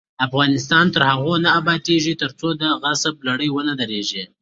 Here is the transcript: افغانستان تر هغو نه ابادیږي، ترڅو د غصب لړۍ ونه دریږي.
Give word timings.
افغانستان 0.27 0.85
تر 0.95 1.01
هغو 1.11 1.33
نه 1.45 1.49
ابادیږي، 1.59 2.13
ترڅو 2.23 2.47
د 2.61 2.63
غصب 2.81 3.15
لړۍ 3.27 3.49
ونه 3.51 3.73
دریږي. 3.81 4.23